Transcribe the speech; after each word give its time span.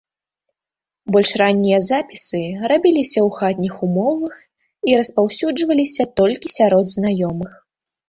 Больш 1.15 1.29
раннія 1.41 1.79
запісы 1.89 2.41
рабіліся 2.73 3.19
ў 3.27 3.37
хатніх 3.37 3.75
умовах 3.91 4.33
і 4.91 4.99
распаўсюджваліся 5.03 6.03
толькі 6.25 6.47
сярод 6.59 6.85
знаёмых. 7.01 7.51